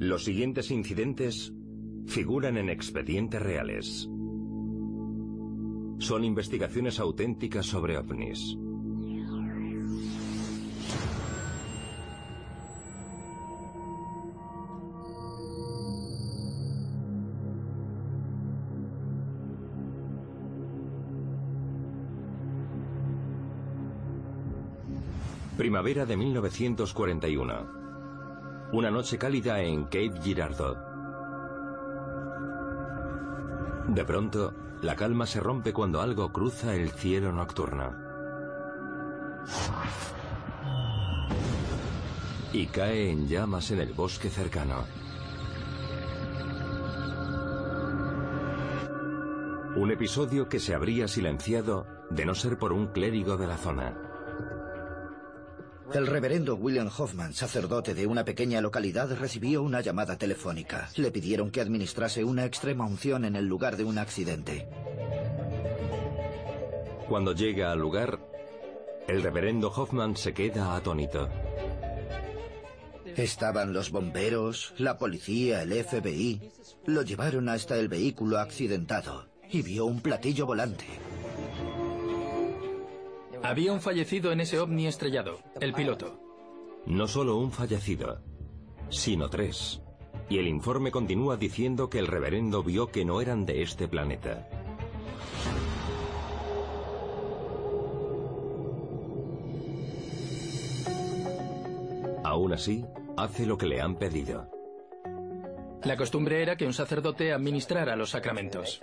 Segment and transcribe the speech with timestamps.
[0.00, 1.52] Los siguientes incidentes
[2.06, 4.08] figuran en expedientes reales.
[5.98, 8.56] Son investigaciones auténticas sobre ovnis.
[25.58, 27.89] Primavera de 1941.
[28.72, 30.76] Una noche cálida en Cape Girardeau.
[33.88, 37.92] De pronto, la calma se rompe cuando algo cruza el cielo nocturno.
[42.52, 44.84] Y cae en llamas en el bosque cercano.
[49.74, 54.09] Un episodio que se habría silenciado de no ser por un clérigo de la zona.
[55.92, 60.88] El reverendo William Hoffman, sacerdote de una pequeña localidad, recibió una llamada telefónica.
[60.96, 64.68] Le pidieron que administrase una extrema unción en el lugar de un accidente.
[67.08, 68.20] Cuando llega al lugar,
[69.08, 71.28] el reverendo Hoffman se queda atónito.
[73.16, 76.40] Estaban los bomberos, la policía, el FBI.
[76.86, 80.86] Lo llevaron hasta el vehículo accidentado y vio un platillo volante.
[83.42, 86.20] Había un fallecido en ese ovni estrellado, el piloto.
[86.86, 88.20] No solo un fallecido,
[88.90, 89.80] sino tres.
[90.28, 94.48] Y el informe continúa diciendo que el reverendo vio que no eran de este planeta.
[102.22, 102.84] Aún así,
[103.16, 104.48] hace lo que le han pedido.
[105.82, 108.82] La costumbre era que un sacerdote administrara los sacramentos.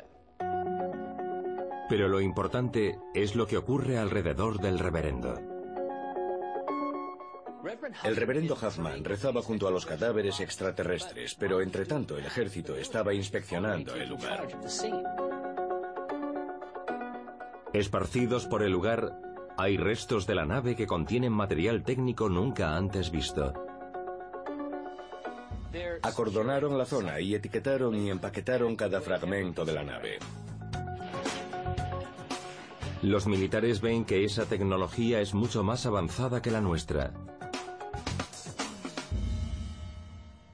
[1.90, 5.40] Pero lo importante es lo que ocurre alrededor del reverendo.
[8.04, 13.14] El reverendo Huffman rezaba junto a los cadáveres extraterrestres, pero entre tanto el ejército estaba
[13.14, 14.48] inspeccionando el lugar.
[17.74, 19.20] Esparcidos por el lugar,
[19.58, 23.54] hay restos de la nave que contienen material técnico nunca antes visto.
[26.02, 30.20] Acordonaron la zona y etiquetaron y empaquetaron cada fragmento de la nave.
[33.02, 37.14] Los militares ven que esa tecnología es mucho más avanzada que la nuestra.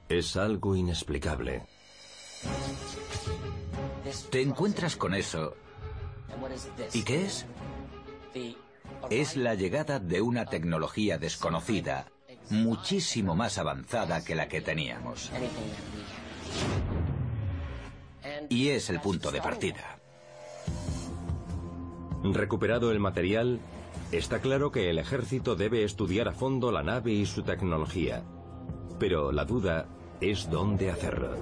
[0.08, 1.62] Es algo inexplicable.
[4.30, 5.54] Te encuentras con eso.
[6.92, 7.46] ¿Y qué es?
[9.10, 12.10] Es la llegada de una tecnología desconocida,
[12.50, 15.30] muchísimo más avanzada que la que teníamos.
[18.50, 19.98] Y es el punto de partida.
[22.32, 23.60] Recuperado el material,
[24.10, 28.24] está claro que el ejército debe estudiar a fondo la nave y su tecnología.
[28.98, 29.88] Pero la duda
[30.22, 31.36] es dónde hacerlo.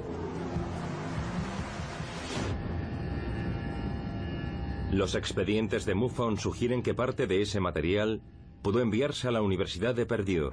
[4.90, 8.20] Los expedientes de MUFON sugieren que parte de ese material
[8.60, 10.50] pudo enviarse a la Universidad de Purdue,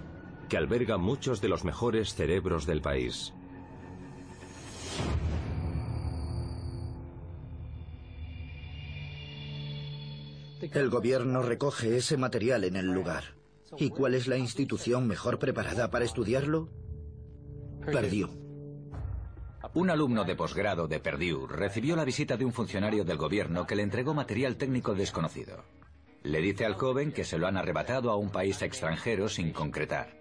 [0.48, 3.34] que alberga muchos de los mejores cerebros del país.
[10.62, 13.24] El gobierno recoge ese material en el lugar.
[13.78, 16.70] ¿Y cuál es la institución mejor preparada para estudiarlo?
[17.86, 18.30] Perdió.
[19.74, 23.76] Un alumno de posgrado de Purdue recibió la visita de un funcionario del gobierno que
[23.76, 25.64] le entregó material técnico desconocido.
[26.24, 30.20] Le dice al joven que se lo han arrebatado a un país extranjero sin concretar.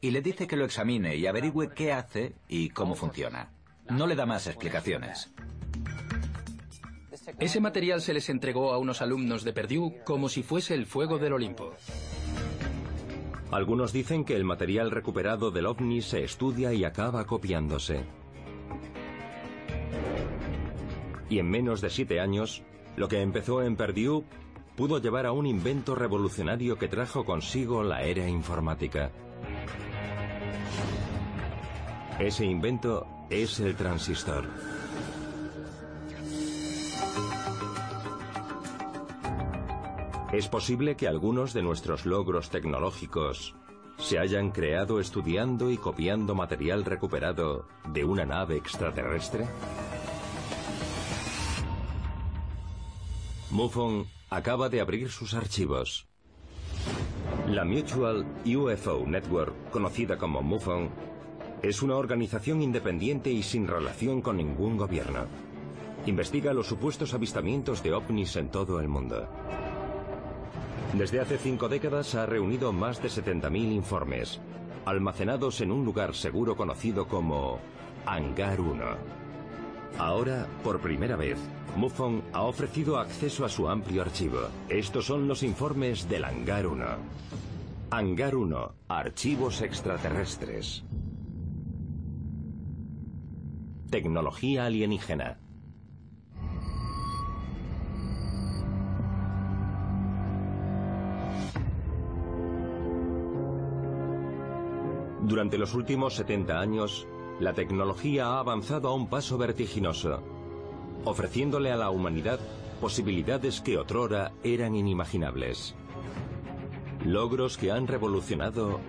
[0.00, 3.52] Y le dice que lo examine y averigüe qué hace y cómo funciona.
[3.88, 5.32] No le da más explicaciones.
[7.38, 11.18] Ese material se les entregó a unos alumnos de Purdue como si fuese el fuego
[11.18, 11.72] del Olimpo.
[13.50, 18.04] Algunos dicen que el material recuperado del ovni se estudia y acaba copiándose.
[21.28, 22.62] Y en menos de siete años,
[22.96, 24.24] lo que empezó en Purdue
[24.76, 29.10] pudo llevar a un invento revolucionario que trajo consigo la era informática.
[32.18, 34.48] Ese invento es el transistor.
[40.32, 43.56] Es posible que algunos de nuestros logros tecnológicos
[43.98, 49.48] se hayan creado estudiando y copiando material recuperado de una nave extraterrestre.
[53.50, 56.06] MUFON acaba de abrir sus archivos.
[57.48, 60.90] La Mutual UFO Network, conocida como MUFON,
[61.60, 65.26] es una organización independiente y sin relación con ningún gobierno.
[66.06, 69.28] Investiga los supuestos avistamientos de ovnis en todo el mundo.
[70.92, 74.40] Desde hace cinco décadas ha reunido más de 70.000 informes,
[74.84, 77.60] almacenados en un lugar seguro conocido como
[78.06, 78.84] Hangar 1.
[79.98, 81.38] Ahora, por primera vez,
[81.76, 84.40] MUFON ha ofrecido acceso a su amplio archivo.
[84.68, 86.84] Estos son los informes del Hangar 1.
[87.92, 88.74] Hangar 1.
[88.88, 90.84] Archivos extraterrestres.
[93.90, 95.38] Tecnología alienígena.
[105.30, 107.06] Durante los últimos 70 años,
[107.38, 110.24] la tecnología ha avanzado a un paso vertiginoso,
[111.04, 112.40] ofreciéndole a la humanidad
[112.80, 115.76] posibilidades que otrora eran inimaginables.
[117.04, 118.80] Logros que han revolucionado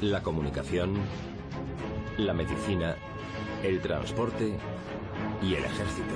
[0.00, 0.94] la comunicación,
[2.18, 2.94] la medicina,
[3.64, 4.56] el transporte
[5.42, 6.14] y el ejército.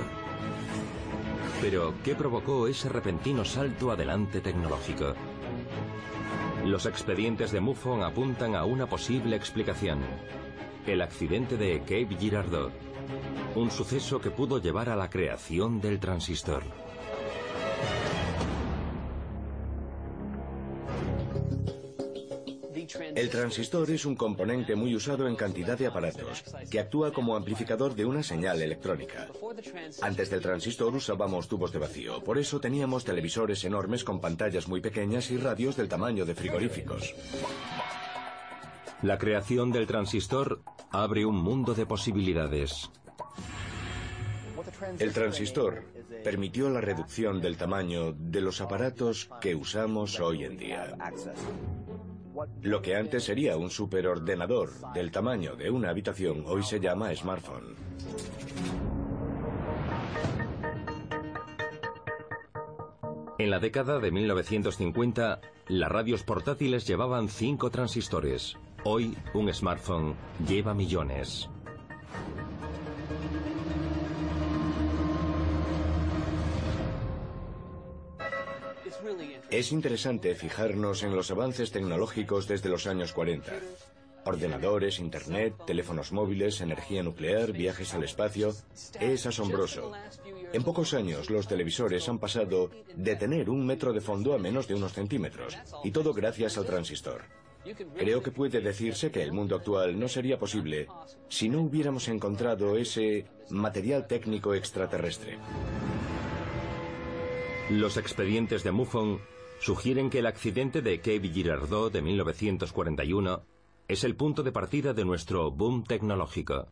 [1.59, 5.15] Pero, ¿qué provocó ese repentino salto adelante tecnológico?
[6.65, 9.99] Los expedientes de MUFON apuntan a una posible explicación.
[10.87, 12.71] El accidente de Cape Girardeau.
[13.53, 16.63] Un suceso que pudo llevar a la creación del transistor.
[23.15, 27.95] El transistor es un componente muy usado en cantidad de aparatos, que actúa como amplificador
[27.95, 29.29] de una señal electrónica.
[30.01, 34.81] Antes del transistor usábamos tubos de vacío, por eso teníamos televisores enormes con pantallas muy
[34.81, 37.15] pequeñas y radios del tamaño de frigoríficos.
[39.01, 42.89] La creación del transistor abre un mundo de posibilidades.
[44.99, 45.85] El transistor
[46.23, 50.97] permitió la reducción del tamaño de los aparatos que usamos hoy en día.
[52.61, 57.75] Lo que antes sería un superordenador del tamaño de una habitación hoy se llama smartphone.
[63.37, 68.57] En la década de 1950, las radios portátiles llevaban cinco transistores.
[68.85, 70.15] Hoy, un smartphone
[70.47, 71.49] lleva millones.
[79.55, 83.53] Es interesante fijarnos en los avances tecnológicos desde los años 40.
[84.25, 88.53] Ordenadores, Internet, teléfonos móviles, energía nuclear, viajes al espacio.
[88.99, 89.93] Es asombroso.
[90.51, 94.67] En pocos años los televisores han pasado de tener un metro de fondo a menos
[94.67, 97.21] de unos centímetros, y todo gracias al transistor.
[97.97, 100.89] Creo que puede decirse que el mundo actual no sería posible
[101.29, 105.39] si no hubiéramos encontrado ese material técnico extraterrestre.
[107.69, 109.21] Los expedientes de MUFON
[109.59, 113.43] sugieren que el accidente de Cape Girardeau de 1941
[113.87, 116.67] es el punto de partida de nuestro boom tecnológico.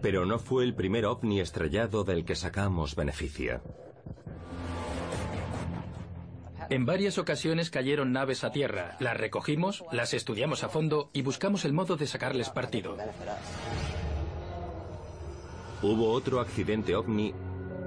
[0.00, 3.60] Pero no fue el primer ovni estrellado del que sacamos beneficio.
[6.70, 11.64] En varias ocasiones cayeron naves a tierra, las recogimos, las estudiamos a fondo y buscamos
[11.64, 12.96] el modo de sacarles partido.
[15.80, 17.32] Hubo otro accidente ovni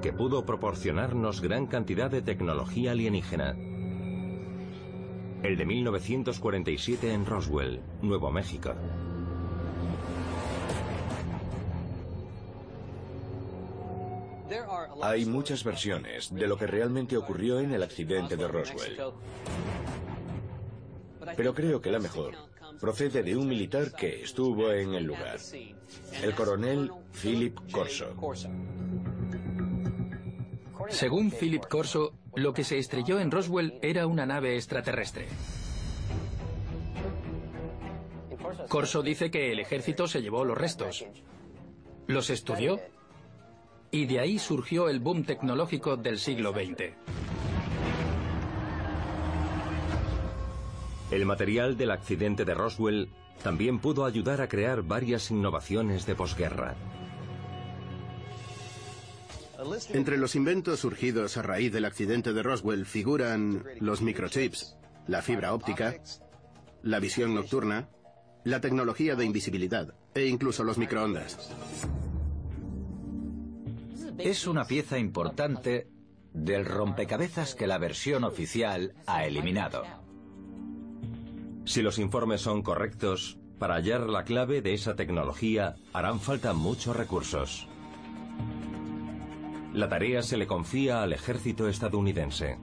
[0.01, 3.55] que pudo proporcionarnos gran cantidad de tecnología alienígena.
[5.43, 8.73] El de 1947 en Roswell, Nuevo México.
[15.03, 18.97] Hay muchas versiones de lo que realmente ocurrió en el accidente de Roswell.
[21.37, 22.35] Pero creo que la mejor
[22.79, 25.37] procede de un militar que estuvo en el lugar,
[26.23, 28.15] el coronel Philip Corso.
[30.89, 35.27] Según Philip Corso, lo que se estrelló en Roswell era una nave extraterrestre.
[38.67, 41.05] Corso dice que el ejército se llevó los restos,
[42.07, 42.79] los estudió
[43.91, 46.93] y de ahí surgió el boom tecnológico del siglo XX.
[51.11, 53.09] El material del accidente de Roswell
[53.43, 56.75] también pudo ayudar a crear varias innovaciones de posguerra.
[59.89, 64.75] Entre los inventos surgidos a raíz del accidente de Roswell figuran los microchips,
[65.07, 65.95] la fibra óptica,
[66.81, 67.89] la visión nocturna,
[68.43, 71.51] la tecnología de invisibilidad e incluso los microondas.
[74.17, 75.87] Es una pieza importante
[76.33, 79.83] del rompecabezas que la versión oficial ha eliminado.
[81.65, 86.95] Si los informes son correctos, para hallar la clave de esa tecnología harán falta muchos
[86.95, 87.67] recursos.
[89.73, 92.57] La tarea se le confía al ejército estadounidense.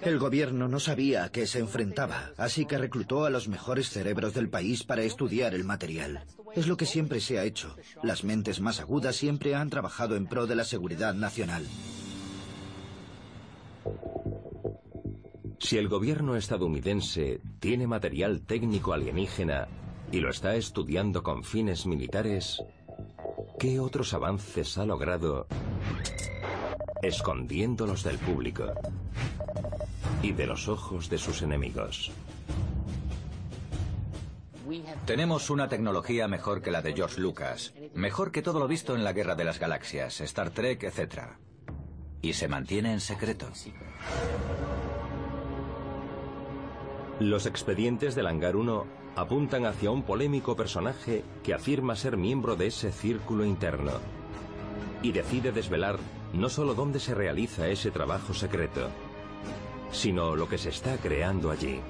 [0.00, 4.32] El gobierno no sabía a qué se enfrentaba, así que reclutó a los mejores cerebros
[4.32, 6.24] del país para estudiar el material.
[6.54, 7.76] Es lo que siempre se ha hecho.
[8.02, 11.66] Las mentes más agudas siempre han trabajado en pro de la seguridad nacional.
[15.58, 19.66] Si el gobierno estadounidense tiene material técnico alienígena
[20.12, 22.62] y lo está estudiando con fines militares,
[23.58, 25.48] ¿qué otros avances ha logrado
[27.02, 28.72] escondiéndolos del público
[30.22, 32.12] y de los ojos de sus enemigos?
[35.06, 39.02] Tenemos una tecnología mejor que la de George Lucas, mejor que todo lo visto en
[39.02, 41.22] la Guerra de las Galaxias, Star Trek, etc.
[42.22, 43.48] Y se mantiene en secreto.
[47.18, 48.86] Los expedientes del Hangar 1
[49.20, 53.92] apuntan hacia un polémico personaje que afirma ser miembro de ese círculo interno
[55.02, 55.98] y decide desvelar
[56.32, 58.90] no solo dónde se realiza ese trabajo secreto,
[59.90, 61.80] sino lo que se está creando allí.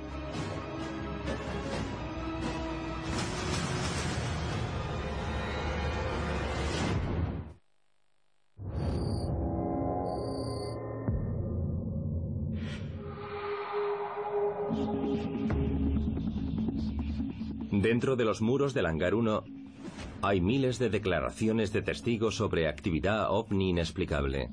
[18.08, 19.44] Dentro de los muros del hangar 1
[20.22, 24.48] hay miles de declaraciones de testigos sobre actividad ovni inexplicable.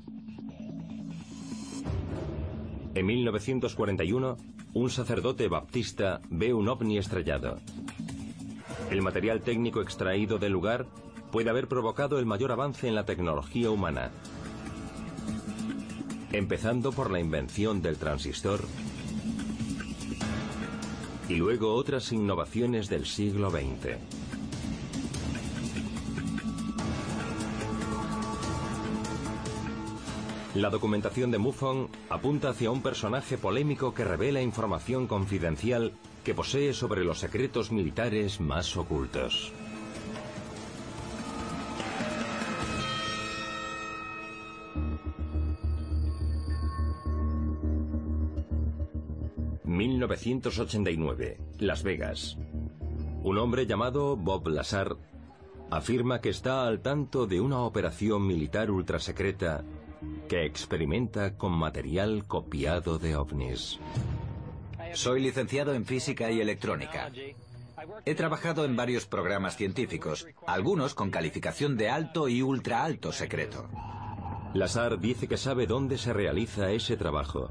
[2.94, 4.36] En 1941,
[4.74, 7.58] un sacerdote baptista ve un ovni estrellado.
[8.90, 10.84] El material técnico extraído del lugar
[11.32, 14.10] puede haber provocado el mayor avance en la tecnología humana,
[16.30, 18.60] empezando por la invención del transistor
[21.28, 23.96] y luego otras innovaciones del siglo XX.
[30.54, 35.92] La documentación de MUFON apunta hacia un personaje polémico que revela información confidencial
[36.24, 39.52] que posee sobre los secretos militares más ocultos.
[50.06, 51.36] ...1989...
[51.58, 52.36] Las Vegas.
[53.22, 54.96] Un hombre llamado Bob Lazar...
[55.70, 59.64] ...afirma que está al tanto de una operación militar ultrasecreta
[60.28, 63.80] que experimenta con material copiado de ovnis.
[64.92, 67.10] Soy licenciado en física y electrónica.
[68.04, 73.68] He trabajado en varios programas científicos, algunos con calificación de alto y ultra alto secreto.
[74.54, 77.50] Lazar dice que sabe dónde se realiza ese trabajo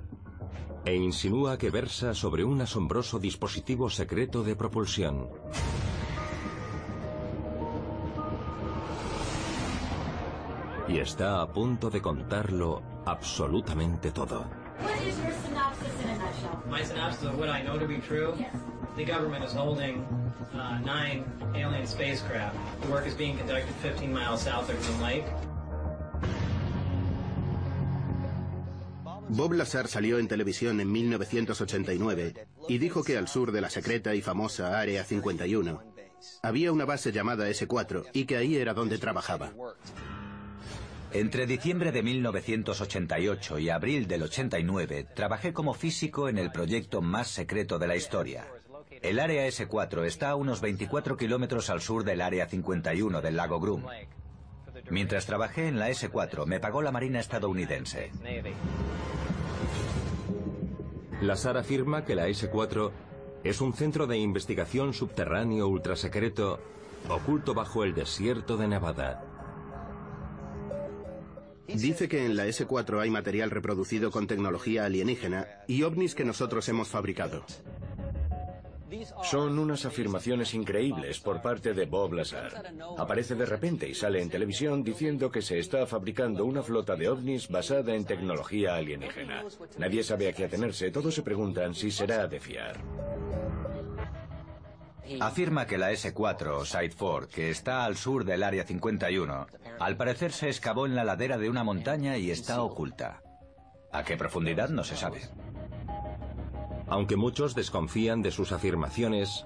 [0.86, 5.30] e insinúa que versa sobre un asombroso dispositivo secreto de propulsión.
[10.88, 14.46] y está a punto de contarlo absolutamente todo.
[14.82, 16.64] What is your synopsis in a nutshell?
[16.70, 18.34] My synopsis of what I know to be true.
[18.38, 18.56] Yes.
[18.96, 20.06] The government is holding
[20.54, 21.26] uh, nine
[21.56, 22.56] alien spacecraft.
[22.82, 25.26] The work is being conducted 15 miles south of Green Lake.
[29.30, 34.14] Bob Lazar salió en televisión en 1989 y dijo que al sur de la secreta
[34.14, 35.84] y famosa Área 51
[36.44, 39.54] había una base llamada S4 y que ahí era donde trabajaba.
[41.12, 47.28] Entre diciembre de 1988 y abril del 89 trabajé como físico en el proyecto más
[47.28, 48.46] secreto de la historia.
[49.02, 53.60] El área S4 está a unos 24 kilómetros al sur del área 51 del lago
[53.60, 53.84] Groom.
[54.90, 58.12] Mientras trabajé en la S4 me pagó la Marina estadounidense.
[61.22, 62.92] Lazar afirma que la S4
[63.44, 66.60] es un centro de investigación subterráneo ultrasecreto
[67.10, 69.24] oculto bajo el desierto de Nevada.
[71.68, 76.68] Dice que en la S4 hay material reproducido con tecnología alienígena y ovnis que nosotros
[76.70, 77.44] hemos fabricado.
[79.24, 82.74] Son unas afirmaciones increíbles por parte de Bob Lazar.
[82.98, 87.10] Aparece de repente y sale en televisión diciendo que se está fabricando una flota de
[87.10, 89.44] ovnis basada en tecnología alienígena.
[89.78, 92.78] Nadie sabe a qué atenerse, todos se preguntan si será de fiar.
[95.20, 99.48] Afirma que la S4 o Site 4, que está al sur del Área 51,
[99.80, 103.22] al parecer se excavó en la ladera de una montaña y está oculta.
[103.92, 105.22] ¿A qué profundidad no se sabe?
[106.88, 109.46] Aunque muchos desconfían de sus afirmaciones,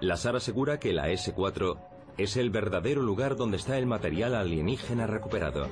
[0.00, 1.78] Lazar asegura que la S4
[2.18, 5.68] es el verdadero lugar donde está el material alienígena recuperado.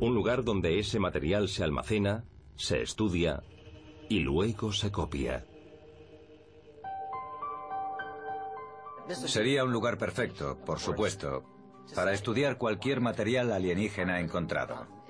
[0.00, 2.24] Un lugar donde ese material se almacena,
[2.56, 3.42] se estudia
[4.08, 5.46] y luego se copia.
[9.08, 11.44] Sería un lugar perfecto, por supuesto,
[11.94, 15.01] para estudiar cualquier material alienígena encontrado.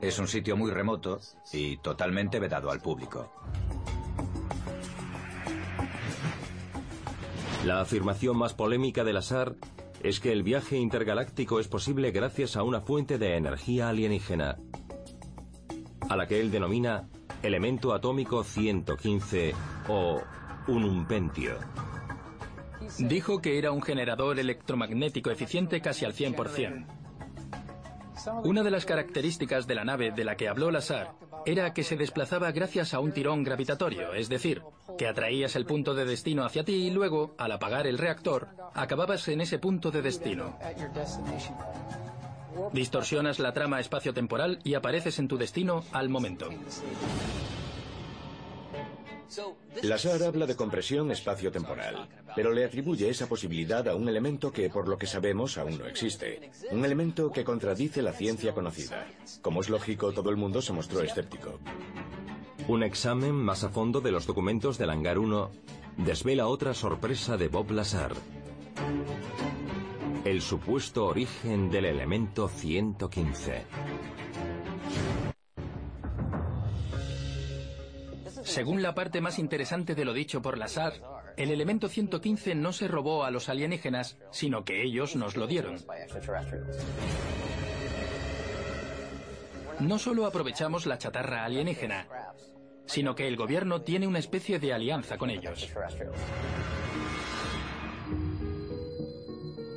[0.00, 1.20] Es un sitio muy remoto
[1.52, 3.32] y totalmente vedado al público.
[7.64, 9.56] La afirmación más polémica del Lazar
[10.02, 14.58] es que el viaje intergaláctico es posible gracias a una fuente de energía alienígena,
[16.08, 17.08] a la que él denomina
[17.42, 19.52] elemento atómico 115
[19.88, 20.22] o
[20.68, 21.58] un umpentio.
[22.98, 26.86] Dijo que era un generador electromagnético eficiente casi al 100%.
[28.44, 31.12] Una de las características de la nave de la que habló Lazar
[31.44, 34.62] era que se desplazaba gracias a un tirón gravitatorio, es decir,
[34.98, 39.28] que atraías el punto de destino hacia ti y luego, al apagar el reactor, acababas
[39.28, 40.58] en ese punto de destino.
[42.72, 46.48] Distorsionas la trama espacio-temporal y apareces en tu destino al momento.
[49.82, 54.88] Lazar habla de compresión espacio-temporal, pero le atribuye esa posibilidad a un elemento que, por
[54.88, 56.50] lo que sabemos, aún no existe.
[56.70, 59.06] Un elemento que contradice la ciencia conocida.
[59.42, 61.58] Como es lógico, todo el mundo se mostró escéptico.
[62.68, 65.50] Un examen más a fondo de los documentos del Hangar 1
[65.98, 68.12] desvela otra sorpresa de Bob Lazar.
[70.24, 73.64] El supuesto origen del elemento 115.
[78.46, 80.92] Según la parte más interesante de lo dicho por Lazar,
[81.36, 85.76] el elemento 115 no se robó a los alienígenas, sino que ellos nos lo dieron.
[89.80, 92.06] No solo aprovechamos la chatarra alienígena,
[92.86, 95.68] sino que el gobierno tiene una especie de alianza con ellos.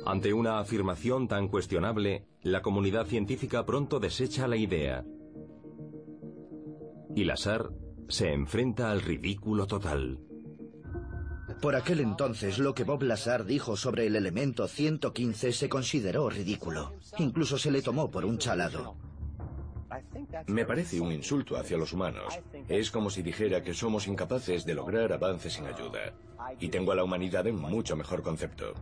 [0.06, 5.04] Ante una afirmación tan cuestionable, la comunidad científica pronto desecha la idea.
[7.16, 7.70] Y Lazar
[8.10, 10.18] se enfrenta al ridículo total.
[11.62, 16.94] Por aquel entonces, lo que Bob Lazar dijo sobre el elemento 115 se consideró ridículo.
[17.18, 18.96] Incluso se le tomó por un chalado.
[20.46, 22.38] Me parece un insulto hacia los humanos.
[22.68, 26.14] Es como si dijera que somos incapaces de lograr avances sin ayuda.
[26.58, 28.74] Y tengo a la humanidad en mucho mejor concepto.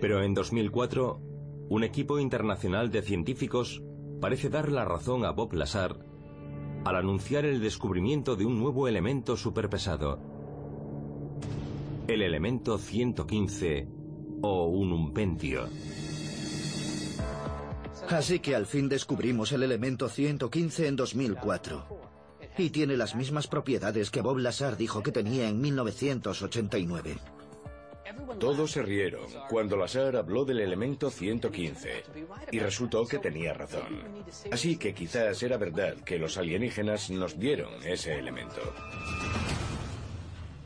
[0.00, 1.27] Pero en 2004,
[1.68, 3.82] un equipo internacional de científicos
[4.20, 5.98] parece dar la razón a Bob Lazar
[6.84, 10.18] al anunciar el descubrimiento de un nuevo elemento superpesado,
[12.06, 13.88] el elemento 115
[14.42, 15.68] o un umpentio.
[18.08, 21.84] Así que al fin descubrimos el elemento 115 en 2004.
[22.56, 27.16] Y tiene las mismas propiedades que Bob Lazar dijo que tenía en 1989.
[28.38, 32.04] Todos se rieron cuando Lazar habló del elemento 115
[32.52, 34.24] y resultó que tenía razón.
[34.50, 38.60] Así que quizás era verdad que los alienígenas nos dieron ese elemento.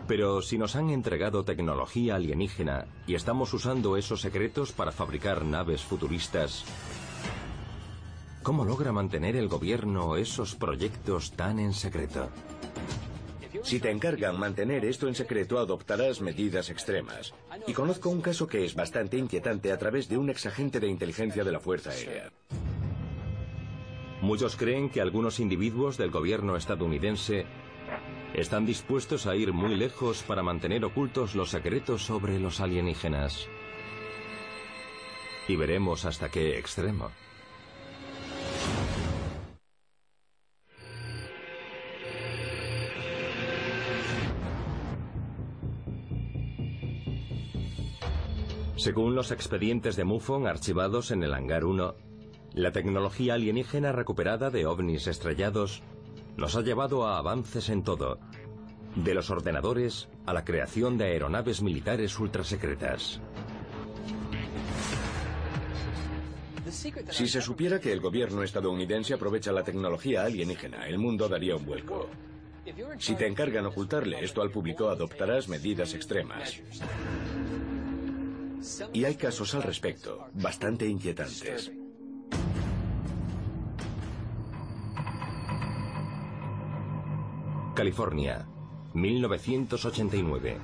[0.06, 5.82] Pero si nos han entregado tecnología alienígena y estamos usando esos secretos para fabricar naves
[5.82, 6.64] futuristas,
[8.42, 12.28] ¿cómo logra mantener el gobierno esos proyectos tan en secreto?
[13.62, 17.32] Si te encargan mantener esto en secreto, adoptarás medidas extremas.
[17.66, 21.44] Y conozco un caso que es bastante inquietante a través de un exagente de inteligencia
[21.44, 22.32] de la Fuerza Aérea.
[24.20, 27.46] Muchos creen que algunos individuos del gobierno estadounidense
[28.34, 33.48] están dispuestos a ir muy lejos para mantener ocultos los secretos sobre los alienígenas.
[35.48, 37.10] Y veremos hasta qué extremo.
[48.82, 51.94] Según los expedientes de MUFON archivados en el Hangar 1,
[52.54, 55.84] la tecnología alienígena recuperada de ovnis estrellados
[56.36, 58.18] nos ha llevado a avances en todo,
[58.96, 63.20] de los ordenadores a la creación de aeronaves militares ultrasecretas.
[67.10, 71.64] Si se supiera que el gobierno estadounidense aprovecha la tecnología alienígena, el mundo daría un
[71.64, 72.10] vuelco.
[72.98, 76.60] Si te encargan ocultarle esto al público, adoptarás medidas extremas.
[78.92, 81.72] Y hay casos al respecto, bastante inquietantes.
[87.74, 88.46] California,
[88.94, 90.58] 1989.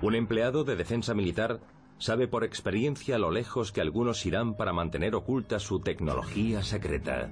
[0.00, 1.60] Un empleado de defensa militar
[1.98, 7.30] sabe por experiencia lo lejos que algunos irán para mantener oculta su tecnología secreta.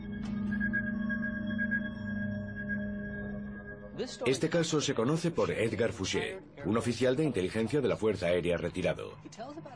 [4.24, 8.56] Este caso se conoce por Edgar Fouché, un oficial de inteligencia de la Fuerza Aérea
[8.56, 9.16] retirado.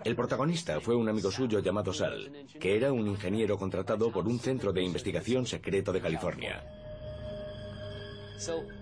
[0.05, 4.39] El protagonista fue un amigo suyo llamado Sal, que era un ingeniero contratado por un
[4.39, 6.65] centro de investigación secreto de California.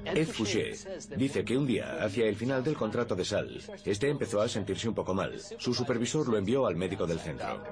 [0.05, 0.75] Ed Fouché
[1.17, 4.89] dice que un día, hacia el final del contrato de Sal, este empezó a sentirse
[4.89, 5.39] un poco mal.
[5.59, 7.63] Su supervisor lo envió al médico del centro.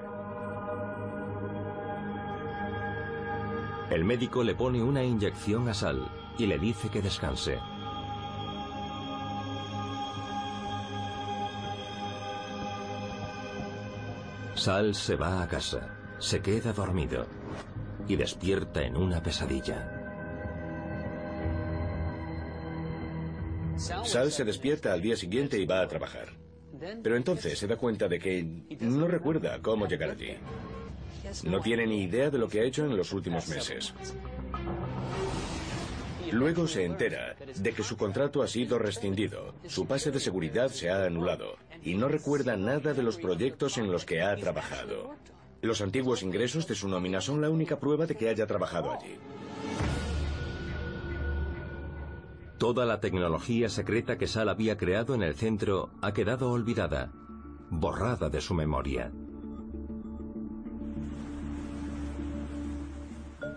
[3.89, 7.57] El médico le pone una inyección a Sal y le dice que descanse.
[14.55, 17.25] Sal se va a casa, se queda dormido
[18.07, 19.97] y despierta en una pesadilla.
[24.03, 26.27] Sal se despierta al día siguiente y va a trabajar.
[27.01, 28.43] Pero entonces se da cuenta de que
[28.79, 30.35] no recuerda cómo llegar allí.
[31.43, 33.93] No tiene ni idea de lo que ha hecho en los últimos meses.
[36.31, 40.89] Luego se entera de que su contrato ha sido rescindido, su pase de seguridad se
[40.89, 45.15] ha anulado y no recuerda nada de los proyectos en los que ha trabajado.
[45.61, 49.17] Los antiguos ingresos de su nómina son la única prueba de que haya trabajado allí.
[52.57, 57.11] Toda la tecnología secreta que Sal había creado en el centro ha quedado olvidada,
[57.69, 59.11] borrada de su memoria.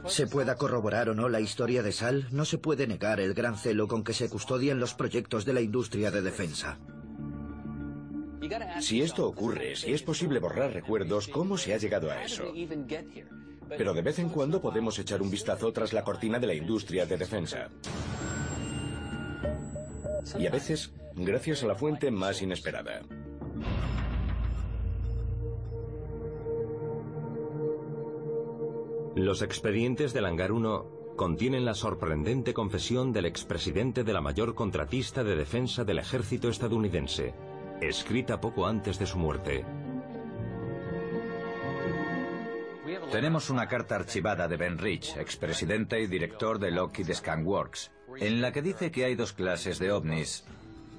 [0.06, 3.56] Se pueda corroborar o no la historia de Sal, no se puede negar el gran
[3.56, 6.78] celo con que se custodian los proyectos de la industria de defensa.
[8.80, 12.44] Si esto ocurre, si es posible borrar recuerdos, ¿cómo se ha llegado a eso?
[13.68, 17.06] Pero de vez en cuando podemos echar un vistazo tras la cortina de la industria
[17.06, 17.70] de defensa.
[20.38, 23.02] Y a veces, gracias a la fuente más inesperada.
[29.24, 35.24] Los expedientes del Hangar 1 contienen la sorprendente confesión del expresidente de la mayor contratista
[35.24, 37.32] de defensa del ejército estadounidense,
[37.80, 39.64] escrita poco antes de su muerte.
[43.10, 48.42] Tenemos una carta archivada de Ben Rich, expresidente y director de Lockheed Scan Works, en
[48.42, 50.44] la que dice que hay dos clases de ovnis,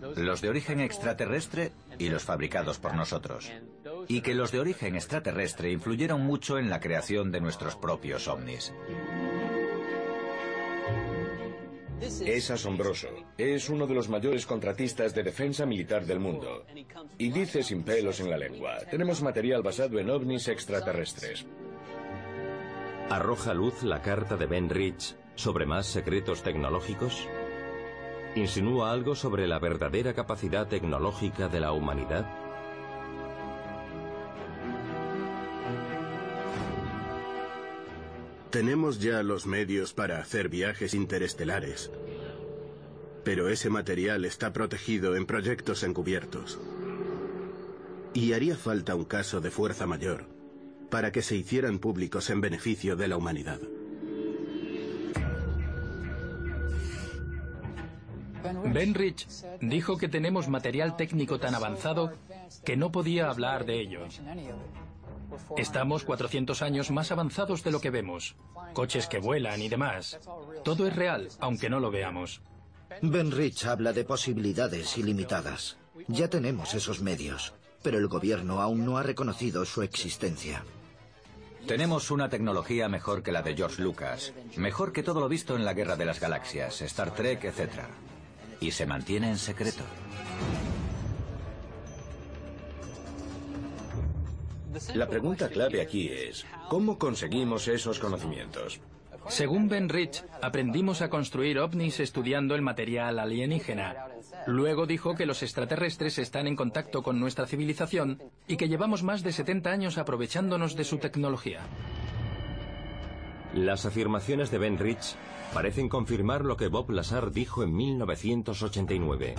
[0.02, 3.52] los de origen extraterrestre y los fabricados por nosotros,
[4.08, 8.74] y que los de origen extraterrestre influyeron mucho en la creación de nuestros propios ovnis.
[12.02, 13.08] Es asombroso.
[13.38, 16.66] Es uno de los mayores contratistas de defensa militar del mundo.
[17.18, 21.46] Y dice sin pelos en la lengua, tenemos material basado en ovnis extraterrestres.
[23.10, 27.28] ¿Arroja luz la carta de Ben Rich sobre más secretos tecnológicos?
[28.36, 32.45] ¿Insinúa algo sobre la verdadera capacidad tecnológica de la humanidad?
[38.56, 41.92] Tenemos ya los medios para hacer viajes interestelares,
[43.26, 46.58] pero ese material está protegido en proyectos encubiertos.
[48.14, 50.30] Y haría falta un caso de fuerza mayor
[50.90, 53.60] para que se hicieran públicos en beneficio de la humanidad.
[58.74, 59.28] Ben Rich
[59.60, 62.14] dijo que tenemos material técnico tan avanzado
[62.64, 64.08] que no podía hablar de ello.
[65.58, 68.36] Estamos 400 años más avanzados de lo que vemos.
[68.74, 70.20] Coches que vuelan y demás.
[70.64, 72.42] Todo es real, aunque no lo veamos.
[73.02, 75.78] Ben Rich habla de posibilidades ilimitadas.
[76.08, 80.64] Ya tenemos esos medios, pero el gobierno aún no ha reconocido su existencia.
[81.68, 85.66] Tenemos una tecnología mejor que la de George Lucas, mejor que todo lo visto en
[85.66, 87.86] la Guerra de las Galaxias, Star Trek, etc.
[88.62, 89.84] Y se mantiene en secreto.
[94.94, 98.80] La pregunta clave aquí es, ¿cómo conseguimos esos conocimientos?
[99.28, 103.96] Según Ben Rich, aprendimos a construir ovnis estudiando el material alienígena.
[104.46, 109.24] Luego dijo que los extraterrestres están en contacto con nuestra civilización y que llevamos más
[109.24, 111.62] de 70 años aprovechándonos de su tecnología.
[113.54, 115.16] Las afirmaciones de Ben Rich
[115.54, 119.36] parecen confirmar lo que Bob Lazar dijo en 1989,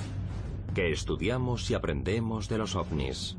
[0.75, 3.37] que estudiamos y aprendemos de los ovnis.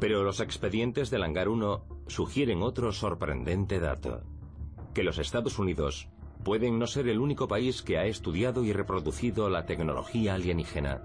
[0.00, 4.22] Pero los expedientes del Hangar 1 sugieren otro sorprendente dato,
[4.94, 6.08] que los Estados Unidos
[6.44, 11.02] pueden no ser el único país que ha estudiado y reproducido la tecnología alienígena.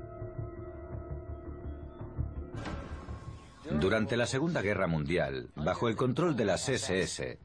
[3.79, 7.39] Durante la Segunda Guerra Mundial, bajo el control de las SS,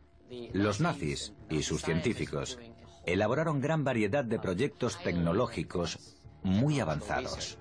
[0.53, 2.59] los nazis y sus científicos
[3.07, 7.59] elaboraron gran variedad de proyectos tecnológicos muy avanzados.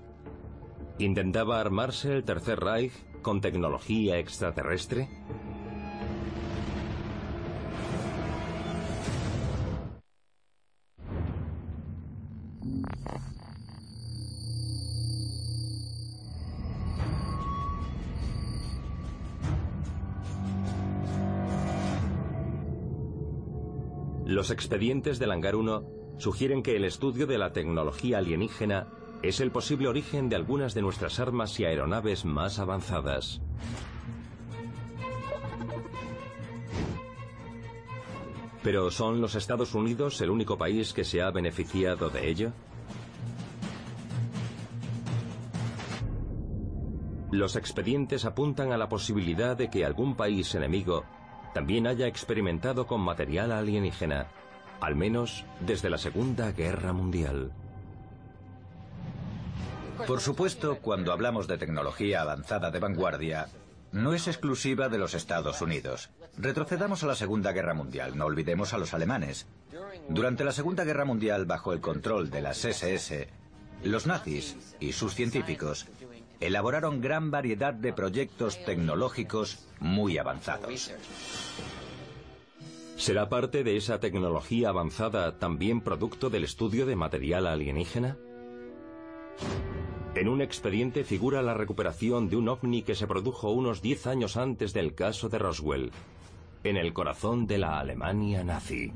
[0.98, 2.92] ¿Intentaba armarse el Tercer Reich
[3.22, 5.08] con tecnología extraterrestre?
[24.28, 25.84] Los expedientes del Hangar 1
[26.18, 28.86] sugieren que el estudio de la tecnología alienígena
[29.22, 33.40] es el posible origen de algunas de nuestras armas y aeronaves más avanzadas.
[38.62, 42.52] ¿Pero son los Estados Unidos el único país que se ha beneficiado de ello?
[47.30, 51.04] Los expedientes apuntan a la posibilidad de que algún país enemigo
[51.54, 54.28] también haya experimentado con material alienígena,
[54.80, 57.52] al menos desde la Segunda Guerra Mundial.
[60.06, 63.48] Por supuesto, cuando hablamos de tecnología avanzada de vanguardia,
[63.92, 66.10] no es exclusiva de los Estados Unidos.
[66.36, 69.46] Retrocedamos a la Segunda Guerra Mundial, no olvidemos a los alemanes.
[70.08, 73.28] Durante la Segunda Guerra Mundial, bajo el control de las SS,
[73.84, 75.86] los nazis y sus científicos
[76.40, 80.92] elaboraron gran variedad de proyectos tecnológicos muy avanzados.
[82.96, 88.16] ¿Será parte de esa tecnología avanzada también producto del estudio de material alienígena?
[90.14, 94.36] En un expediente figura la recuperación de un ovni que se produjo unos 10 años
[94.36, 95.92] antes del caso de Roswell,
[96.64, 98.92] en el corazón de la Alemania nazi.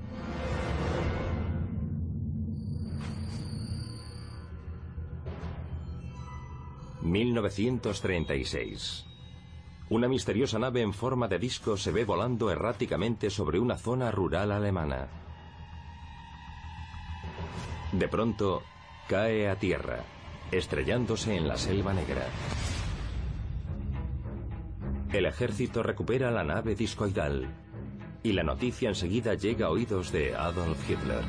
[7.03, 9.05] ...1936...
[9.91, 14.53] Una misteriosa nave en forma de disco se ve volando erráticamente sobre una zona rural
[14.53, 15.09] alemana.
[17.93, 18.63] De pronto,
[19.09, 20.03] cae a tierra
[20.53, 22.27] estrellándose en la selva negra.
[25.13, 27.49] El ejército recupera la nave discoidal
[28.23, 31.23] y la noticia enseguida llega a oídos de Adolf Hitler.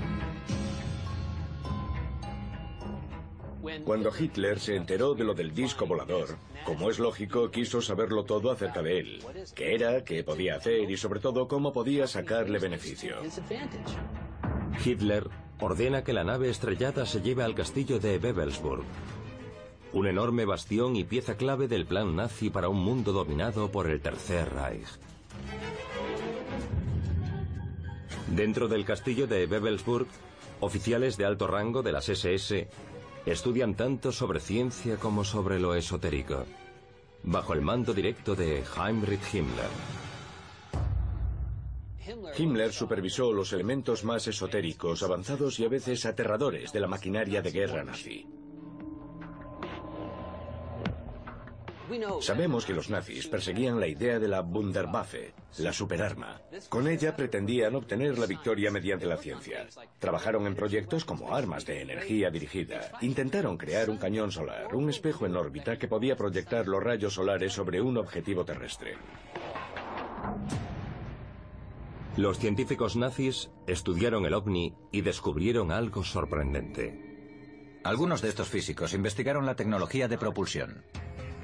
[3.86, 8.52] Cuando Hitler se enteró de lo del disco volador, como es lógico, quiso saberlo todo
[8.52, 9.24] acerca de él.
[9.56, 10.04] ¿Qué era?
[10.04, 10.90] ¿Qué podía hacer?
[10.90, 13.18] Y sobre todo, cómo podía sacarle beneficio.
[14.84, 18.84] Hitler ordena que la nave estrellada se lleve al castillo de Bebelsburg,
[19.94, 24.02] un enorme bastión y pieza clave del plan nazi para un mundo dominado por el
[24.02, 24.88] Tercer Reich.
[28.28, 30.08] Dentro del castillo de Bebelsburg,
[30.60, 32.68] oficiales de alto rango de las SS
[33.28, 36.46] estudian tanto sobre ciencia como sobre lo esotérico,
[37.22, 39.70] bajo el mando directo de Heinrich Himmler.
[42.36, 47.52] Himmler supervisó los elementos más esotéricos, avanzados y a veces aterradores de la maquinaria de
[47.52, 48.26] guerra nazi.
[52.22, 56.42] Sabemos que los nazis perseguían la idea de la Wunderwaffe, la superarma.
[56.70, 59.68] Con ella pretendían obtener la victoria mediante la ciencia.
[60.00, 62.92] Trabajaron en proyectos como armas de energía dirigida.
[63.02, 67.54] Intentaron crear un cañón solar, un espejo en órbita que podía proyectar los rayos solares
[67.54, 68.96] sobre un objetivo terrestre.
[72.16, 77.14] Los científicos nazis estudiaron el ovni y descubrieron algo sorprendente.
[77.84, 80.86] Algunos de estos físicos investigaron la tecnología de propulsión.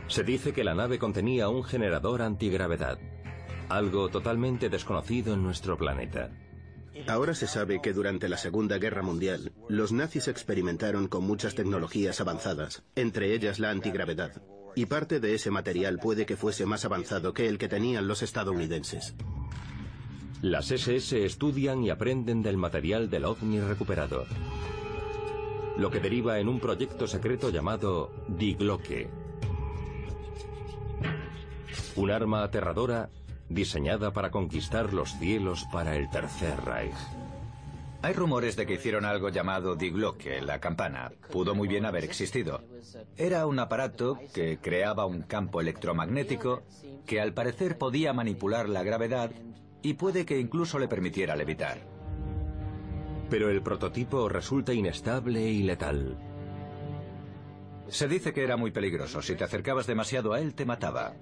[0.09, 2.97] Se dice que la nave contenía un generador antigravedad,
[3.69, 6.31] algo totalmente desconocido en nuestro planeta.
[7.07, 12.19] Ahora se sabe que durante la Segunda Guerra Mundial, los nazis experimentaron con muchas tecnologías
[12.21, 14.41] avanzadas, entre ellas la antigravedad,
[14.75, 18.23] y parte de ese material puede que fuese más avanzado que el que tenían los
[18.23, 19.15] estadounidenses.
[20.41, 24.25] Las SS estudian y aprenden del material del ovni recuperado,
[25.77, 29.28] lo que deriva en un proyecto secreto llamado Die Glocke,
[31.95, 33.09] un arma aterradora
[33.49, 36.93] diseñada para conquistar los cielos para el Tercer Reich.
[38.01, 41.11] Hay rumores de que hicieron algo llamado Die Glocke, la campana.
[41.31, 42.61] Pudo muy bien haber existido.
[43.17, 46.63] Era un aparato que creaba un campo electromagnético
[47.05, 49.31] que al parecer podía manipular la gravedad
[49.81, 51.79] y puede que incluso le permitiera levitar.
[53.29, 56.17] Pero el prototipo resulta inestable y letal.
[57.89, 59.21] Se dice que era muy peligroso.
[59.21, 61.15] Si te acercabas demasiado a él, te mataba.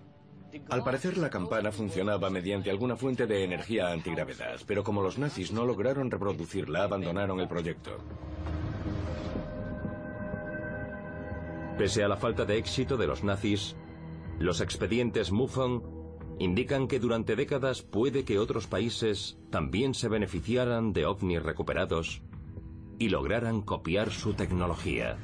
[0.70, 5.52] Al parecer la campana funcionaba mediante alguna fuente de energía antigravedad, pero como los nazis
[5.52, 7.98] no lograron reproducirla, abandonaron el proyecto.
[11.78, 13.76] Pese a la falta de éxito de los nazis,
[14.40, 15.84] los expedientes MUFON
[16.40, 22.22] indican que durante décadas puede que otros países también se beneficiaran de ovnis recuperados
[23.00, 25.18] y lograran copiar su tecnología.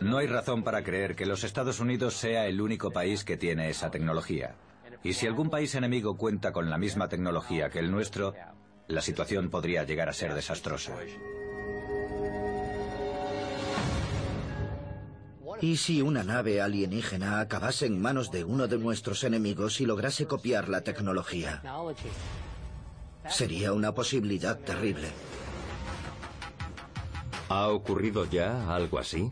[0.00, 3.68] No hay razón para creer que los Estados Unidos sea el único país que tiene
[3.68, 4.54] esa tecnología.
[5.02, 8.34] Y si algún país enemigo cuenta con la misma tecnología que el nuestro,
[8.88, 10.94] la situación podría llegar a ser desastrosa.
[15.60, 20.26] ¿Y si una nave alienígena acabase en manos de uno de nuestros enemigos y lograse
[20.26, 21.62] copiar la tecnología?
[23.28, 25.08] Sería una posibilidad terrible.
[27.48, 29.30] ¿Ha ocurrido ya algo así?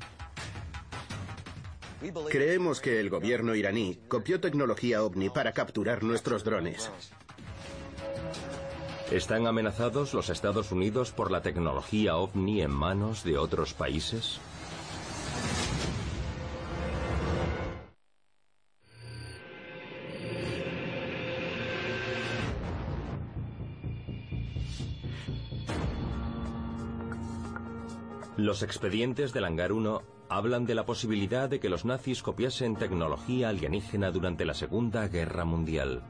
[2.30, 6.90] Creemos que el gobierno iraní copió tecnología ovni para capturar nuestros drones.
[9.10, 14.40] ¿Están amenazados los Estados Unidos por la tecnología ovni en manos de otros países?
[28.38, 30.02] Los expedientes del hangar 1
[30.36, 35.44] hablan de la posibilidad de que los nazis copiasen tecnología alienígena durante la Segunda Guerra
[35.44, 36.02] Mundial.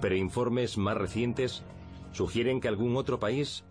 [0.00, 1.62] Pero informes más recientes
[2.12, 3.64] sugieren que algún otro país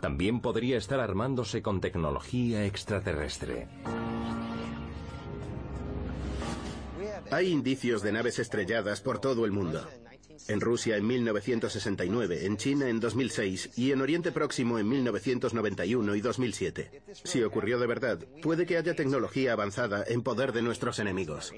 [0.00, 3.68] también podría estar armándose con tecnología extraterrestre.
[7.30, 9.84] Hay indicios de naves estrelladas por todo el mundo.
[10.48, 16.20] En Rusia en 1969, en China en 2006 y en Oriente Próximo en 1991 y
[16.20, 17.02] 2007.
[17.24, 21.52] Si ocurrió de verdad, puede que haya tecnología avanzada en poder de nuestros enemigos.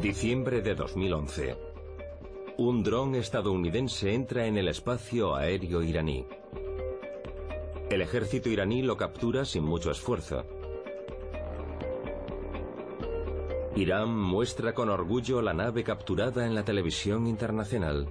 [0.00, 1.56] Diciembre de 2011.
[2.56, 6.26] Un dron estadounidense entra en el espacio aéreo iraní.
[7.90, 10.44] El ejército iraní lo captura sin mucho esfuerzo.
[13.74, 18.08] Irán muestra con orgullo la nave capturada en la televisión internacional.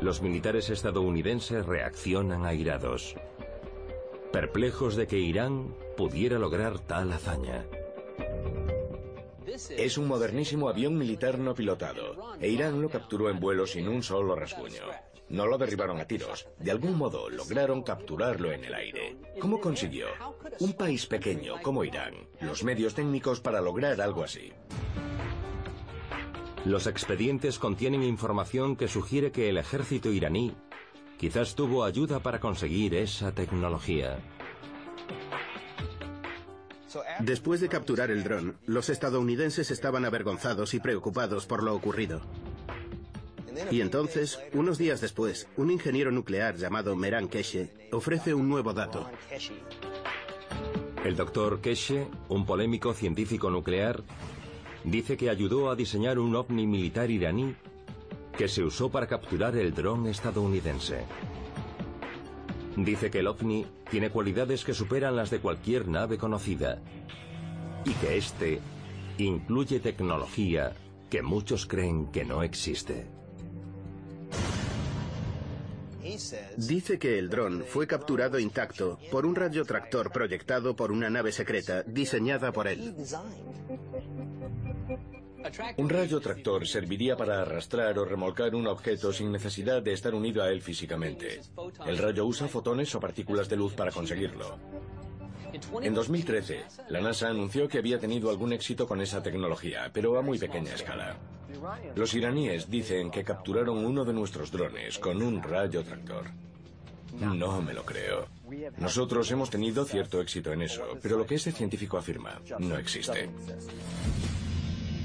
[0.00, 3.16] Los militares estadounidenses reaccionan airados,
[4.30, 7.66] perplejos de que Irán pudiera lograr tal hazaña.
[9.76, 14.04] Es un modernísimo avión militar no pilotado, e Irán lo capturó en vuelo sin un
[14.04, 14.82] solo rasguño.
[15.28, 16.46] No lo derribaron a tiros.
[16.58, 19.16] De algún modo lograron capturarlo en el aire.
[19.40, 20.06] ¿Cómo consiguió?
[20.60, 24.52] Un país pequeño como Irán, los medios técnicos para lograr algo así.
[26.64, 30.54] Los expedientes contienen información que sugiere que el ejército iraní
[31.18, 34.18] quizás tuvo ayuda para conseguir esa tecnología.
[37.20, 42.20] Después de capturar el dron, los estadounidenses estaban avergonzados y preocupados por lo ocurrido.
[43.70, 49.08] Y entonces, unos días después, un ingeniero nuclear llamado Meran Keshe ofrece un nuevo dato.
[51.04, 54.02] El doctor Keshe, un polémico científico nuclear,
[54.84, 57.54] dice que ayudó a diseñar un ovni militar iraní
[58.36, 61.04] que se usó para capturar el dron estadounidense.
[62.76, 66.82] Dice que el ovni tiene cualidades que superan las de cualquier nave conocida
[67.84, 68.60] y que este
[69.18, 70.74] incluye tecnología
[71.08, 73.06] que muchos creen que no existe.
[76.56, 81.82] Dice que el dron fue capturado intacto por un radiotractor proyectado por una nave secreta
[81.82, 82.94] diseñada por él.
[85.76, 90.42] Un rayo tractor serviría para arrastrar o remolcar un objeto sin necesidad de estar unido
[90.42, 91.42] a él físicamente.
[91.86, 94.58] El rayo usa fotones o partículas de luz para conseguirlo.
[95.82, 100.22] En 2013, la NASA anunció que había tenido algún éxito con esa tecnología, pero a
[100.22, 101.16] muy pequeña escala.
[101.94, 106.26] Los iraníes dicen que capturaron uno de nuestros drones con un rayo tractor.
[107.18, 108.26] No me lo creo.
[108.78, 113.30] Nosotros hemos tenido cierto éxito en eso, pero lo que ese científico afirma no existe.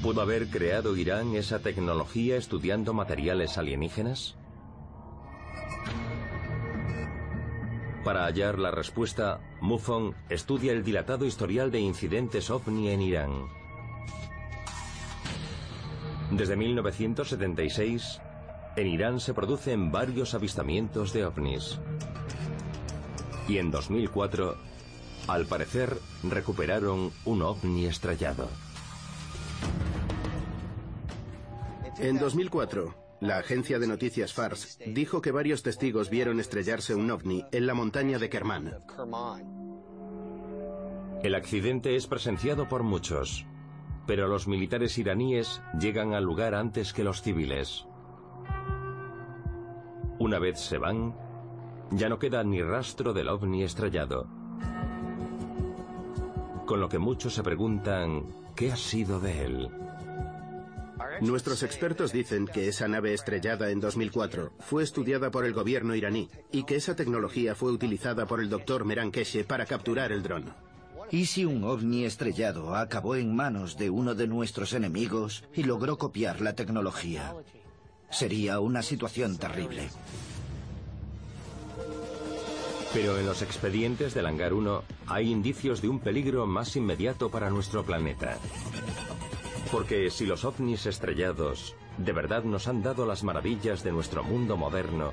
[0.02, 4.36] ¿Pudo haber creado Irán esa tecnología estudiando materiales alienígenas?
[8.04, 13.59] Para hallar la respuesta, MUFON estudia el dilatado historial de incidentes ovni en Irán.
[16.32, 18.22] Desde 1976,
[18.76, 21.80] en Irán se producen varios avistamientos de ovnis.
[23.48, 24.56] Y en 2004,
[25.28, 28.48] al parecer, recuperaron un ovni estrellado.
[31.98, 37.44] En 2004, la agencia de noticias FARS dijo que varios testigos vieron estrellarse un ovni
[37.52, 38.76] en la montaña de Kerman.
[41.22, 43.46] El accidente es presenciado por muchos,
[44.10, 47.86] pero los militares iraníes llegan al lugar antes que los civiles.
[50.17, 51.15] Una vez se van,
[51.91, 54.26] ya no queda ni rastro del ovni estrellado.
[56.65, 59.69] Con lo que muchos se preguntan, ¿qué ha sido de él?
[61.22, 66.29] Nuestros expertos dicen que esa nave estrellada en 2004 fue estudiada por el gobierno iraní
[66.52, 70.69] y que esa tecnología fue utilizada por el doctor Meran Keshe para capturar el dron.
[71.12, 75.98] ¿Y si un ovni estrellado acabó en manos de uno de nuestros enemigos y logró
[75.98, 77.34] copiar la tecnología?
[78.12, 79.90] Sería una situación terrible.
[82.94, 87.50] Pero en los expedientes del Hangar 1 hay indicios de un peligro más inmediato para
[87.50, 88.38] nuestro planeta.
[89.72, 94.58] Porque si los ovnis estrellados de verdad nos han dado las maravillas de nuestro mundo
[94.58, 95.12] moderno,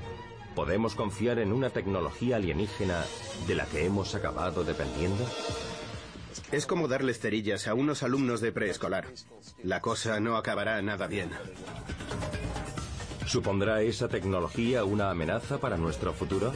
[0.55, 3.03] ¿podemos confiar en una tecnología alienígena
[3.47, 5.25] de la que hemos acabado dependiendo?
[6.51, 9.07] Es como darles cerillas a unos alumnos de preescolar.
[9.63, 11.29] La cosa no acabará nada bien.
[13.25, 16.53] ¿Supondrá esa tecnología una amenaza para nuestro futuro?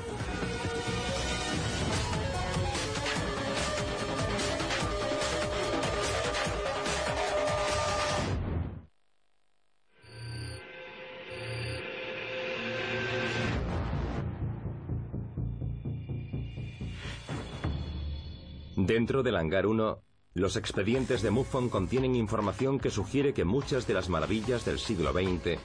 [18.91, 23.93] Dentro del hangar 1, los expedientes de MUFON contienen información que sugiere que muchas de
[23.93, 25.57] las maravillas del siglo XX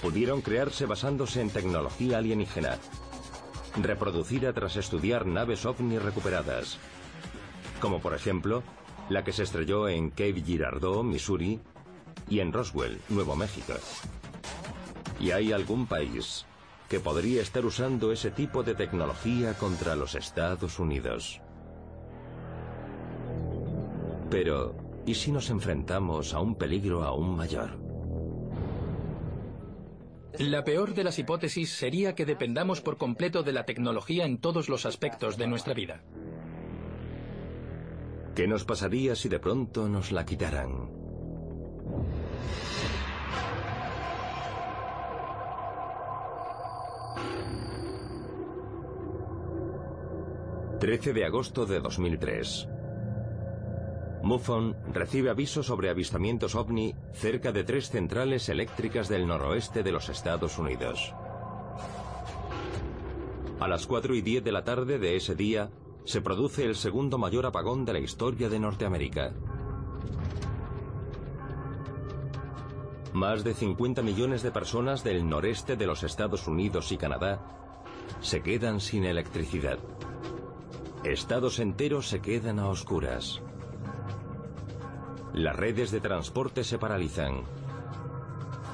[0.00, 2.78] pudieron crearse basándose en tecnología alienígena,
[3.82, 6.78] reproducida tras estudiar naves ovni recuperadas,
[7.80, 8.62] como por ejemplo
[9.08, 11.60] la que se estrelló en Cape Girardeau, Missouri,
[12.28, 13.72] y en Roswell, Nuevo México.
[15.18, 16.46] ¿Y hay algún país
[16.88, 21.40] que podría estar usando ese tipo de tecnología contra los Estados Unidos?
[24.30, 24.74] Pero,
[25.06, 27.78] ¿y si nos enfrentamos a un peligro aún mayor?
[30.38, 34.68] La peor de las hipótesis sería que dependamos por completo de la tecnología en todos
[34.68, 36.02] los aspectos de nuestra vida.
[38.34, 40.90] ¿Qué nos pasaría si de pronto nos la quitaran?
[50.78, 52.68] ...13 de agosto de 2003...
[54.26, 60.08] MUFON recibe avisos sobre avistamientos ovni cerca de tres centrales eléctricas del noroeste de los
[60.08, 61.14] Estados Unidos.
[63.60, 65.70] A las 4 y 10 de la tarde de ese día,
[66.04, 69.32] se produce el segundo mayor apagón de la historia de Norteamérica.
[73.12, 77.40] Más de 50 millones de personas del noreste de los Estados Unidos y Canadá
[78.20, 79.78] se quedan sin electricidad.
[81.04, 83.40] Estados enteros se quedan a oscuras.
[85.36, 87.42] Las redes de transporte se paralizan.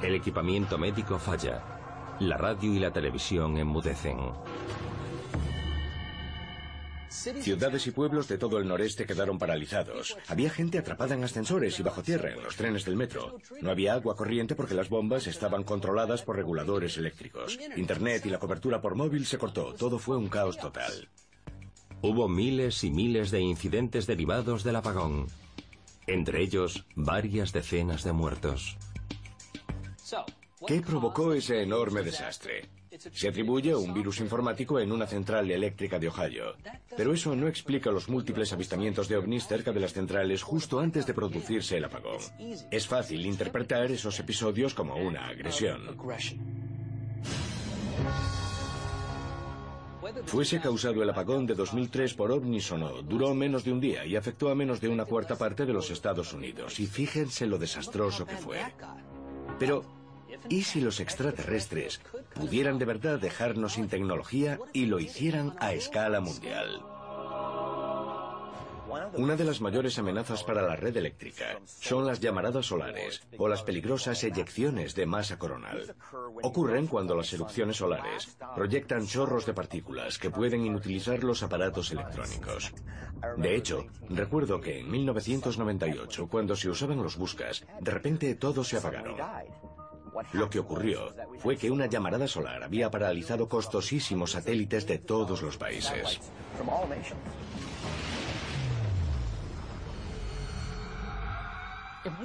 [0.00, 1.60] El equipamiento médico falla.
[2.20, 4.16] La radio y la televisión enmudecen.
[7.08, 10.16] Ciudades y pueblos de todo el noreste quedaron paralizados.
[10.28, 13.38] Había gente atrapada en ascensores y bajo tierra en los trenes del metro.
[13.60, 17.58] No había agua corriente porque las bombas estaban controladas por reguladores eléctricos.
[17.76, 19.74] Internet y la cobertura por móvil se cortó.
[19.74, 21.08] Todo fue un caos total.
[22.02, 25.26] Hubo miles y miles de incidentes derivados del apagón.
[26.12, 28.76] Entre ellos, varias decenas de muertos.
[30.66, 32.68] ¿Qué provocó ese enorme desastre?
[33.12, 36.54] Se atribuye a un virus informático en una central eléctrica de Ohio.
[36.94, 41.06] Pero eso no explica los múltiples avistamientos de ovnis cerca de las centrales justo antes
[41.06, 42.20] de producirse el apagón.
[42.70, 45.96] Es fácil interpretar esos episodios como una agresión.
[50.26, 54.04] Fuese causado el apagón de 2003 por ovnis o no, duró menos de un día
[54.04, 56.78] y afectó a menos de una cuarta parte de los Estados Unidos.
[56.80, 58.58] Y fíjense lo desastroso que fue.
[59.58, 59.84] Pero,
[60.48, 62.00] ¿y si los extraterrestres
[62.34, 66.82] pudieran de verdad dejarnos sin tecnología y lo hicieran a escala mundial?
[69.14, 73.62] Una de las mayores amenazas para la red eléctrica son las llamaradas solares o las
[73.62, 75.94] peligrosas eyecciones de masa coronal.
[76.42, 82.72] Ocurren cuando las erupciones solares proyectan chorros de partículas que pueden inutilizar los aparatos electrónicos.
[83.36, 88.78] De hecho, recuerdo que en 1998, cuando se usaban los buscas, de repente todos se
[88.78, 89.16] apagaron.
[90.32, 95.56] Lo que ocurrió fue que una llamarada solar había paralizado costosísimos satélites de todos los
[95.56, 96.20] países.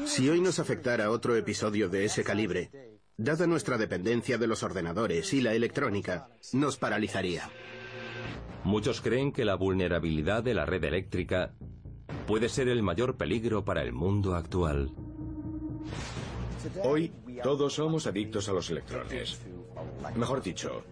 [0.05, 2.71] Si hoy nos afectara otro episodio de ese calibre,
[3.15, 7.49] dada nuestra dependencia de los ordenadores y la electrónica, nos paralizaría.
[8.63, 11.53] Muchos creen que la vulnerabilidad de la red eléctrica
[12.25, 14.91] puede ser el mayor peligro para el mundo actual.
[16.83, 17.13] Hoy
[17.43, 19.39] todos somos adictos a los electrones.
[20.15, 20.83] Mejor dicho,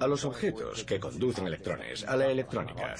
[0.00, 2.94] a los objetos que conducen electrones, a la electrónica.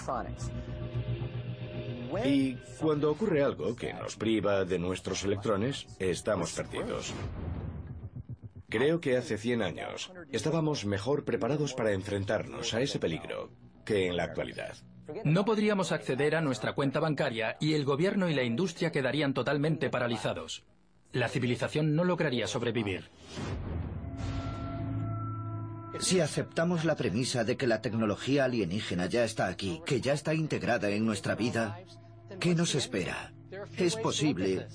[2.24, 7.12] Y cuando ocurre algo que nos priva de nuestros electrones, estamos perdidos.
[8.68, 13.50] Creo que hace 100 años estábamos mejor preparados para enfrentarnos a ese peligro
[13.84, 14.74] que en la actualidad.
[15.24, 19.90] No podríamos acceder a nuestra cuenta bancaria y el gobierno y la industria quedarían totalmente
[19.90, 20.64] paralizados.
[21.12, 23.10] La civilización no lograría sobrevivir.
[26.00, 30.34] Si aceptamos la premisa de que la tecnología alienígena ya está aquí, que ya está
[30.34, 31.78] integrada en nuestra vida,
[32.40, 33.32] ¿qué nos espera?
[33.76, 34.66] Es posible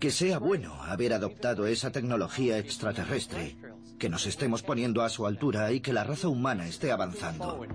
[0.00, 3.56] que sea bueno haber adoptado esa tecnología extraterrestre,
[3.98, 7.66] que nos estemos poniendo a su altura y que la raza humana esté avanzando.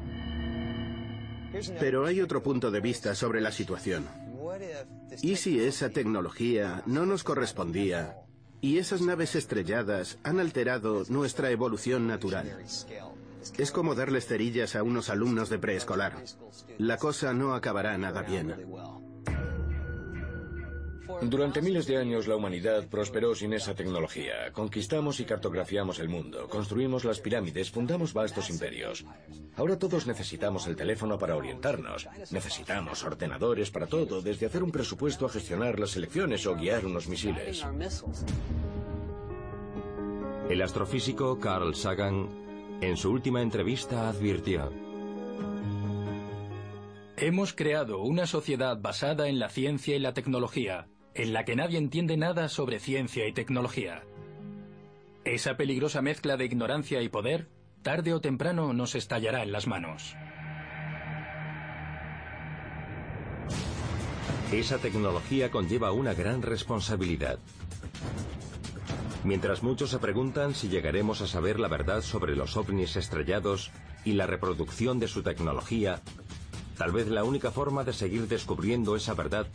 [1.79, 4.07] Pero hay otro punto de vista sobre la situación.
[5.21, 8.17] ¿Y si esa tecnología no nos correspondía
[8.61, 12.63] y esas naves estrelladas han alterado nuestra evolución natural?
[13.57, 16.23] Es como darles cerillas a unos alumnos de preescolar.
[16.77, 18.55] La cosa no acabará nada bien.
[21.21, 24.51] Durante miles de años la humanidad prosperó sin esa tecnología.
[24.53, 29.05] Conquistamos y cartografiamos el mundo, construimos las pirámides, fundamos vastos imperios.
[29.55, 32.07] Ahora todos necesitamos el teléfono para orientarnos.
[32.31, 37.07] Necesitamos ordenadores para todo, desde hacer un presupuesto a gestionar las elecciones o guiar unos
[37.07, 37.63] misiles.
[40.49, 42.27] El astrofísico Carl Sagan,
[42.81, 44.71] en su última entrevista, advirtió.
[47.15, 51.77] Hemos creado una sociedad basada en la ciencia y la tecnología, en la que nadie
[51.77, 54.03] entiende nada sobre ciencia y tecnología.
[55.23, 57.49] Esa peligrosa mezcla de ignorancia y poder,
[57.83, 60.15] tarde o temprano nos estallará en las manos.
[64.51, 67.37] Esa tecnología conlleva una gran responsabilidad.
[69.23, 73.71] Mientras muchos se preguntan si llegaremos a saber la verdad sobre los ovnis estrellados
[74.03, 76.01] y la reproducción de su tecnología,
[76.77, 79.47] tal vez la única forma de seguir descubriendo esa verdad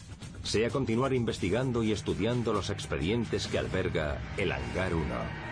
[0.44, 5.04] sea continuar investigando y estudiando los expedientes que alberga el Hangar 1.